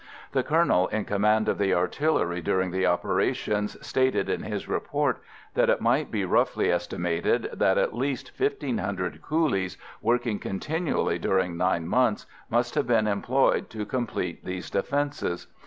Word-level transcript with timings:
The 0.31 0.41
colonel 0.41 0.87
in 0.87 1.05
command 1.05 1.47
of 1.47 1.59
the 1.59 1.75
artillery 1.75 2.41
during 2.41 2.71
the 2.71 2.87
operations 2.87 3.77
stated 3.85 4.29
in 4.29 4.41
his 4.41 4.67
report 4.67 5.21
that 5.53 5.69
it 5.69 5.79
might 5.79 6.09
be 6.09 6.25
roughly 6.25 6.71
estimated 6.71 7.51
that 7.53 7.77
at 7.77 7.93
least 7.95 8.31
fifteen 8.31 8.79
hundred 8.79 9.21
coolies, 9.21 9.77
working 10.01 10.39
continually 10.39 11.19
during 11.19 11.55
nine 11.55 11.87
months, 11.87 12.25
must 12.49 12.73
have 12.73 12.87
been 12.87 13.05
employed 13.05 13.69
to 13.69 13.85
complete 13.85 14.43
these 14.43 14.71
defences. 14.71 15.45